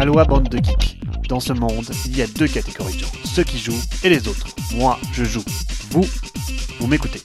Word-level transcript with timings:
Aloha 0.00 0.24
bande 0.24 0.48
de 0.48 0.56
geeks. 0.56 0.98
Dans 1.28 1.40
ce 1.40 1.52
monde, 1.52 1.84
il 2.06 2.16
y 2.16 2.22
a 2.22 2.26
deux 2.26 2.48
catégories 2.48 2.94
de 2.94 3.00
gens, 3.00 3.12
ceux 3.22 3.44
qui 3.44 3.58
jouent 3.58 3.82
et 4.02 4.08
les 4.08 4.28
autres. 4.28 4.46
Moi, 4.74 4.98
je 5.12 5.24
joue. 5.24 5.44
Vous, 5.90 6.06
vous 6.78 6.86
m'écoutez. 6.86 7.20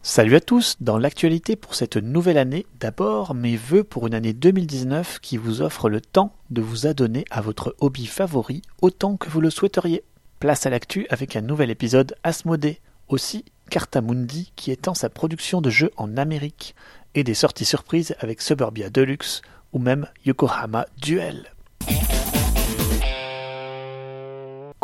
Salut 0.00 0.36
à 0.36 0.40
tous, 0.40 0.76
dans 0.80 0.96
l'actualité 0.96 1.56
pour 1.56 1.74
cette 1.74 1.96
nouvelle 1.96 2.38
année, 2.38 2.66
d'abord 2.78 3.34
mes 3.34 3.56
vœux 3.56 3.82
pour 3.82 4.06
une 4.06 4.14
année 4.14 4.32
2019 4.32 5.18
qui 5.18 5.36
vous 5.36 5.60
offre 5.60 5.88
le 5.88 6.00
temps 6.00 6.32
de 6.50 6.62
vous 6.62 6.86
adonner 6.86 7.24
à 7.32 7.40
votre 7.40 7.74
hobby 7.80 8.06
favori 8.06 8.62
autant 8.80 9.16
que 9.16 9.28
vous 9.28 9.40
le 9.40 9.50
souhaiteriez. 9.50 10.04
Place 10.38 10.66
à 10.66 10.70
l'actu 10.70 11.08
avec 11.10 11.34
un 11.34 11.40
nouvel 11.40 11.68
épisode 11.68 12.14
Asmodée. 12.22 12.78
Aussi, 13.08 13.44
Cartamundi 13.70 14.52
qui 14.54 14.70
étend 14.70 14.94
sa 14.94 15.08
production 15.08 15.60
de 15.60 15.68
jeux 15.68 15.90
en 15.96 16.16
Amérique 16.16 16.76
et 17.16 17.24
des 17.24 17.34
sorties 17.34 17.64
surprises 17.64 18.14
avec 18.20 18.40
Suburbia 18.40 18.88
Deluxe 18.88 19.42
ou 19.72 19.80
même 19.80 20.06
Yokohama 20.24 20.86
Duel. 21.02 21.53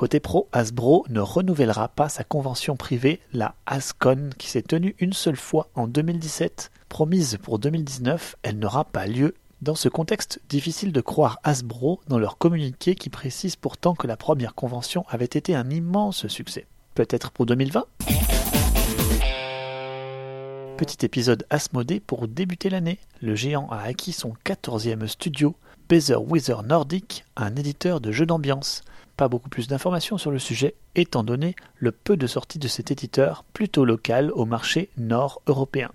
Côté 0.01 0.19
pro, 0.19 0.49
Hasbro 0.53 1.05
ne 1.11 1.21
renouvellera 1.21 1.89
pas 1.89 2.09
sa 2.09 2.25
convention 2.25 2.75
privée, 2.75 3.21
la 3.35 3.55
Hascon, 3.67 4.31
qui 4.39 4.49
s'est 4.49 4.63
tenue 4.63 4.97
une 4.99 5.13
seule 5.13 5.37
fois 5.37 5.69
en 5.75 5.87
2017. 5.89 6.71
Promise 6.89 7.37
pour 7.43 7.59
2019, 7.59 8.37
elle 8.43 8.59
n'aura 8.59 8.87
pas 8.87 9.07
lieu. 9.07 9.35
Dans 9.61 9.75
ce 9.75 9.91
contexte, 9.91 10.41
difficile 10.49 10.93
de 10.93 11.03
croire 11.03 11.39
Hasbro 11.45 12.01
dans 12.09 12.19
leur 12.19 12.39
communiqué 12.39 12.95
qui 12.95 13.11
précise 13.11 13.57
pourtant 13.57 13.95
que 13.95 14.07
la 14.07 14.17
première 14.17 14.55
convention 14.55 15.05
avait 15.11 15.27
été 15.27 15.55
un 15.55 15.69
immense 15.69 16.29
succès. 16.29 16.67
Peut-être 16.95 17.31
pour 17.31 17.45
2020 17.45 17.85
Petit 20.79 21.05
épisode 21.05 21.45
Asmodée 21.51 22.01
pour 22.01 22.27
débuter 22.27 22.71
l'année. 22.71 23.01
Le 23.21 23.35
géant 23.35 23.69
a 23.69 23.81
acquis 23.81 24.13
son 24.13 24.33
14e 24.47 25.07
studio, 25.07 25.55
Bezer 25.91 26.23
Wither 26.23 26.63
Nordic, 26.63 27.25
un 27.35 27.57
éditeur 27.57 28.01
de 28.01 28.13
jeux 28.13 28.25
d'ambiance. 28.25 28.83
Pas 29.17 29.27
beaucoup 29.27 29.49
plus 29.49 29.67
d'informations 29.67 30.19
sur 30.19 30.31
le 30.31 30.39
sujet, 30.39 30.77
étant 30.95 31.25
donné 31.25 31.57
le 31.79 31.91
peu 31.91 32.17
de 32.17 32.29
sorties 32.29 32.61
de 32.61 32.69
cet 32.69 32.93
éditeur, 32.93 33.43
plutôt 33.53 33.85
local 33.85 34.31
au 34.31 34.45
marché 34.45 34.89
nord-européen. 34.97 35.91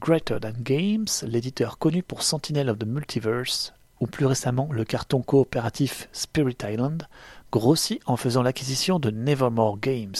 Greater 0.00 0.40
Than 0.40 0.54
Games, 0.58 1.06
l'éditeur 1.24 1.78
connu 1.78 2.02
pour 2.02 2.24
Sentinel 2.24 2.68
of 2.68 2.80
the 2.80 2.84
Multiverse, 2.84 3.74
ou 4.00 4.08
plus 4.08 4.26
récemment 4.26 4.68
le 4.72 4.84
carton 4.84 5.22
coopératif 5.22 6.08
Spirit 6.10 6.58
Island, 6.64 7.06
grossit 7.52 8.00
en 8.06 8.16
faisant 8.16 8.42
l'acquisition 8.42 8.98
de 8.98 9.12
Nevermore 9.12 9.78
Games. 9.78 10.16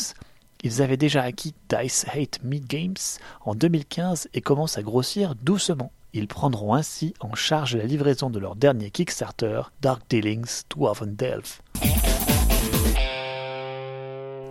Ils 0.63 0.81
avaient 0.81 0.97
déjà 0.97 1.23
acquis 1.23 1.55
Dice 1.69 2.07
Hate 2.15 2.39
Me 2.45 2.59
Games 2.59 2.95
en 3.41 3.57
2015 3.57 4.29
et 4.33 4.41
commencent 4.41 4.79
à 4.79 4.83
grossir 4.83 5.35
doucement. 5.35 5.91
Ils 6.15 6.29
prendront 6.29 6.75
ainsi 6.75 7.15
en 7.21 7.35
charge 7.35 7.75
la 7.75 7.85
livraison 7.85 8.29
de 8.29 8.39
leur 8.39 8.55
dernier 8.55 8.91
Kickstarter, 8.91 9.63
Dark 9.81 10.03
Dealings 10.11 10.65
Dwarven 10.69 11.17
Delve. 11.17 11.61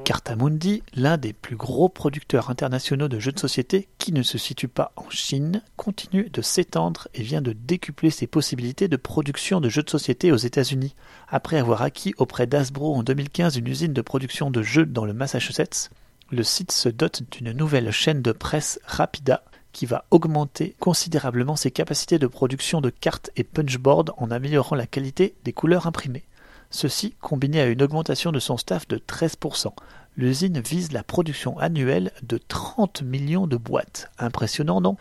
Cartamundi, 0.03 0.81
l'un 0.95 1.17
des 1.17 1.33
plus 1.33 1.55
gros 1.55 1.87
producteurs 1.87 2.49
internationaux 2.49 3.07
de 3.07 3.19
jeux 3.19 3.31
de 3.31 3.39
société 3.39 3.87
qui 3.99 4.11
ne 4.11 4.23
se 4.23 4.39
situe 4.39 4.67
pas 4.67 4.91
en 4.95 5.07
Chine, 5.11 5.61
continue 5.77 6.31
de 6.31 6.41
s'étendre 6.41 7.07
et 7.13 7.21
vient 7.21 7.43
de 7.43 7.53
décupler 7.53 8.09
ses 8.09 8.25
possibilités 8.25 8.87
de 8.87 8.97
production 8.97 9.61
de 9.61 9.69
jeux 9.69 9.83
de 9.83 9.89
société 9.91 10.31
aux 10.31 10.37
États-Unis. 10.37 10.95
Après 11.27 11.59
avoir 11.59 11.83
acquis 11.83 12.15
auprès 12.17 12.47
d'Asbro 12.47 12.95
en 12.95 13.03
2015 13.03 13.57
une 13.57 13.67
usine 13.67 13.93
de 13.93 14.01
production 14.01 14.49
de 14.49 14.63
jeux 14.63 14.87
dans 14.87 15.05
le 15.05 15.13
Massachusetts, 15.13 15.91
le 16.31 16.43
site 16.43 16.71
se 16.71 16.89
dote 16.89 17.21
d'une 17.31 17.51
nouvelle 17.51 17.91
chaîne 17.91 18.23
de 18.23 18.31
presse 18.31 18.79
Rapida 18.85 19.43
qui 19.71 19.85
va 19.85 20.05
augmenter 20.11 20.75
considérablement 20.79 21.55
ses 21.55 21.71
capacités 21.71 22.19
de 22.19 22.27
production 22.27 22.81
de 22.81 22.89
cartes 22.89 23.31
et 23.35 23.43
punchboards 23.43 24.13
en 24.17 24.31
améliorant 24.31 24.75
la 24.75 24.87
qualité 24.87 25.35
des 25.43 25.53
couleurs 25.53 25.87
imprimées. 25.87 26.25
Ceci 26.69 27.15
combiné 27.19 27.59
à 27.59 27.67
une 27.67 27.81
augmentation 27.81 28.31
de 28.31 28.39
son 28.39 28.57
staff 28.57 28.87
de 28.87 28.97
13%. 28.97 29.73
L'usine 30.17 30.59
vise 30.61 30.91
la 30.91 31.03
production 31.03 31.57
annuelle 31.59 32.11
de 32.23 32.37
30 32.37 33.01
millions 33.01 33.47
de 33.47 33.57
boîtes. 33.57 34.09
Impressionnant, 34.19 34.81
non? 34.81 34.97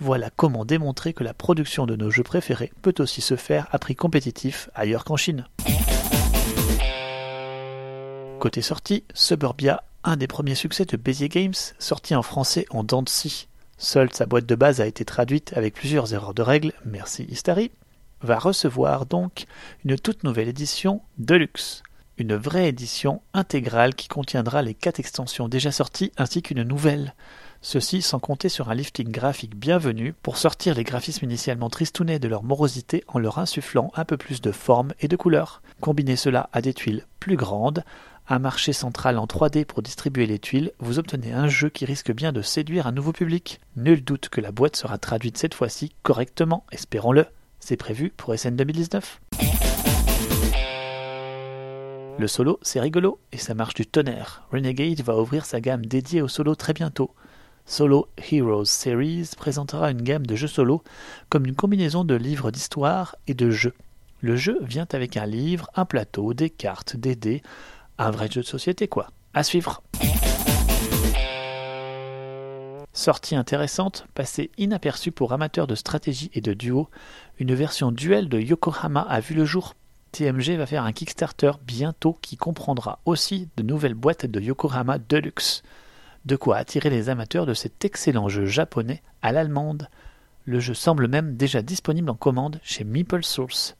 Voilà 0.00 0.30
comment 0.34 0.64
démontrer 0.64 1.12
que 1.12 1.24
la 1.24 1.34
production 1.34 1.86
de 1.86 1.96
nos 1.96 2.10
jeux 2.10 2.22
préférés 2.22 2.72
peut 2.82 2.94
aussi 2.98 3.20
se 3.20 3.36
faire 3.36 3.68
à 3.72 3.78
prix 3.78 3.94
compétitif 3.94 4.68
ailleurs 4.74 5.04
qu'en 5.04 5.16
Chine. 5.16 5.46
Côté 8.40 8.60
sortie, 8.60 9.04
Suburbia, 9.14 9.84
un 10.02 10.16
des 10.16 10.26
premiers 10.26 10.54
succès 10.54 10.84
de 10.84 10.96
Bézier 10.96 11.28
Games, 11.28 11.54
sorti 11.78 12.14
en 12.14 12.22
français 12.22 12.66
en 12.70 12.84
Dancy. 12.84 13.48
Seule 13.76 14.12
sa 14.12 14.26
boîte 14.26 14.46
de 14.46 14.54
base 14.54 14.80
a 14.80 14.86
été 14.86 15.04
traduite 15.04 15.52
avec 15.56 15.74
plusieurs 15.74 16.14
erreurs 16.14 16.34
de 16.34 16.42
règles, 16.42 16.72
merci 16.84 17.24
Istari, 17.24 17.72
va 18.22 18.38
recevoir 18.38 19.04
donc 19.04 19.46
une 19.84 19.98
toute 19.98 20.22
nouvelle 20.22 20.48
édition 20.48 21.02
Deluxe, 21.18 21.82
une 22.16 22.36
vraie 22.36 22.68
édition 22.68 23.20
intégrale 23.32 23.94
qui 23.94 24.06
contiendra 24.06 24.62
les 24.62 24.74
quatre 24.74 25.00
extensions 25.00 25.48
déjà 25.48 25.72
sorties 25.72 26.12
ainsi 26.16 26.40
qu'une 26.40 26.62
nouvelle. 26.62 27.14
Ceci 27.62 28.02
sans 28.02 28.20
compter 28.20 28.48
sur 28.48 28.70
un 28.70 28.74
lifting 28.74 29.10
graphique 29.10 29.56
bienvenu 29.56 30.12
pour 30.12 30.36
sortir 30.36 30.74
les 30.74 30.84
graphismes 30.84 31.24
initialement 31.24 31.70
tristounets 31.70 32.18
de 32.18 32.28
leur 32.28 32.42
morosité 32.44 33.02
en 33.08 33.18
leur 33.18 33.38
insufflant 33.38 33.90
un 33.96 34.04
peu 34.04 34.16
plus 34.16 34.40
de 34.40 34.52
forme 34.52 34.92
et 35.00 35.08
de 35.08 35.16
couleur. 35.16 35.62
Combinez 35.80 36.16
cela 36.16 36.48
à 36.52 36.60
des 36.60 36.74
tuiles 36.74 37.06
plus 37.20 37.36
grandes, 37.36 37.82
un 38.26 38.38
marché 38.38 38.72
central 38.72 39.18
en 39.18 39.26
3D 39.26 39.66
pour 39.66 39.82
distribuer 39.82 40.26
les 40.26 40.38
tuiles, 40.38 40.72
vous 40.78 40.98
obtenez 40.98 41.32
un 41.32 41.46
jeu 41.46 41.68
qui 41.68 41.84
risque 41.84 42.12
bien 42.12 42.32
de 42.32 42.40
séduire 42.40 42.86
un 42.86 42.92
nouveau 42.92 43.12
public. 43.12 43.60
Nul 43.76 44.02
doute 44.02 44.30
que 44.30 44.40
la 44.40 44.50
boîte 44.50 44.76
sera 44.76 44.96
traduite 44.96 45.36
cette 45.36 45.54
fois-ci 45.54 45.92
correctement, 46.02 46.64
espérons-le. 46.72 47.26
C'est 47.60 47.76
prévu 47.76 48.10
pour 48.16 48.34
SN 48.36 48.56
2019. 48.56 49.20
Le 52.18 52.26
solo, 52.26 52.58
c'est 52.62 52.80
rigolo 52.80 53.18
et 53.32 53.38
ça 53.38 53.54
marche 53.54 53.74
du 53.74 53.86
tonnerre. 53.86 54.46
Renegade 54.50 55.02
va 55.02 55.18
ouvrir 55.18 55.44
sa 55.44 55.60
gamme 55.60 55.84
dédiée 55.84 56.22
au 56.22 56.28
solo 56.28 56.54
très 56.54 56.72
bientôt. 56.72 57.10
Solo 57.66 58.08
Heroes 58.30 58.66
Series 58.66 59.30
présentera 59.36 59.90
une 59.90 60.02
gamme 60.02 60.26
de 60.26 60.36
jeux 60.36 60.46
solo 60.48 60.82
comme 61.28 61.46
une 61.46 61.56
combinaison 61.56 62.04
de 62.04 62.14
livres 62.14 62.50
d'histoire 62.50 63.16
et 63.26 63.34
de 63.34 63.50
jeux. 63.50 63.74
Le 64.20 64.36
jeu 64.36 64.58
vient 64.62 64.86
avec 64.92 65.16
un 65.16 65.26
livre, 65.26 65.68
un 65.74 65.84
plateau, 65.84 66.32
des 66.32 66.50
cartes, 66.50 66.96
des 66.96 67.16
dés, 67.16 67.42
un 67.98 68.10
vrai 68.10 68.28
jeu 68.30 68.42
de 68.42 68.46
société, 68.46 68.88
quoi. 68.88 69.08
À 69.34 69.42
suivre. 69.42 69.82
Sortie 72.92 73.34
intéressante, 73.34 74.06
passée 74.14 74.50
inaperçue 74.56 75.10
pour 75.10 75.32
amateurs 75.32 75.66
de 75.66 75.74
stratégie 75.74 76.30
et 76.32 76.40
de 76.40 76.54
duo, 76.54 76.88
une 77.38 77.54
version 77.54 77.90
duel 77.90 78.28
de 78.28 78.38
Yokohama 78.38 79.00
a 79.00 79.20
vu 79.20 79.34
le 79.34 79.44
jour. 79.44 79.74
TMG 80.12 80.56
va 80.56 80.66
faire 80.66 80.84
un 80.84 80.92
Kickstarter 80.92 81.50
bientôt 81.66 82.16
qui 82.22 82.36
comprendra 82.36 83.00
aussi 83.04 83.48
de 83.56 83.64
nouvelles 83.64 83.94
boîtes 83.94 84.26
de 84.26 84.40
Yokohama 84.40 84.98
Deluxe. 84.98 85.64
De 86.24 86.36
quoi 86.36 86.56
attirer 86.56 86.88
les 86.88 87.08
amateurs 87.08 87.46
de 87.46 87.54
cet 87.54 87.84
excellent 87.84 88.28
jeu 88.28 88.46
japonais 88.46 89.02
à 89.22 89.32
l'allemande. 89.32 89.88
Le 90.44 90.60
jeu 90.60 90.74
semble 90.74 91.08
même 91.08 91.36
déjà 91.36 91.62
disponible 91.62 92.10
en 92.10 92.14
commande 92.14 92.60
chez 92.62 92.84
Meeple 92.84 93.24
Source. 93.24 93.76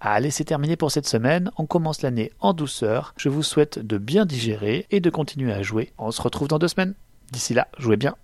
Allez, 0.00 0.30
c'est 0.30 0.44
terminé 0.44 0.76
pour 0.76 0.90
cette 0.90 1.08
semaine. 1.08 1.50
On 1.56 1.66
commence 1.66 2.02
l'année 2.02 2.30
en 2.40 2.52
douceur. 2.52 3.14
Je 3.16 3.28
vous 3.28 3.42
souhaite 3.42 3.78
de 3.78 3.98
bien 3.98 4.26
digérer 4.26 4.86
et 4.90 5.00
de 5.00 5.10
continuer 5.10 5.52
à 5.52 5.62
jouer. 5.62 5.92
On 5.98 6.10
se 6.10 6.20
retrouve 6.20 6.48
dans 6.48 6.58
deux 6.58 6.68
semaines. 6.68 6.94
D'ici 7.32 7.54
là, 7.54 7.68
jouez 7.78 7.96
bien. 7.96 8.14